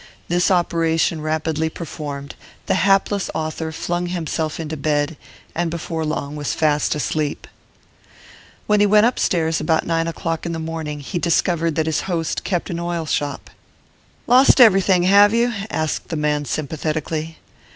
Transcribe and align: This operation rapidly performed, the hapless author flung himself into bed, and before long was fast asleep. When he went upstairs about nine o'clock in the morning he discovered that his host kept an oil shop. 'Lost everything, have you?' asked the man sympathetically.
This 0.29 0.49
operation 0.49 1.21
rapidly 1.21 1.69
performed, 1.69 2.33
the 2.65 2.73
hapless 2.73 3.29
author 3.35 3.71
flung 3.71 4.07
himself 4.07 4.59
into 4.59 4.75
bed, 4.75 5.15
and 5.53 5.69
before 5.69 6.03
long 6.03 6.35
was 6.35 6.55
fast 6.55 6.95
asleep. 6.95 7.45
When 8.65 8.79
he 8.79 8.87
went 8.87 9.05
upstairs 9.05 9.61
about 9.61 9.85
nine 9.85 10.07
o'clock 10.07 10.43
in 10.43 10.53
the 10.53 10.57
morning 10.57 11.01
he 11.01 11.19
discovered 11.19 11.75
that 11.75 11.85
his 11.85 12.01
host 12.09 12.43
kept 12.43 12.71
an 12.71 12.79
oil 12.79 13.05
shop. 13.05 13.51
'Lost 14.25 14.59
everything, 14.59 15.03
have 15.03 15.35
you?' 15.35 15.53
asked 15.69 16.07
the 16.07 16.15
man 16.15 16.45
sympathetically. 16.45 17.37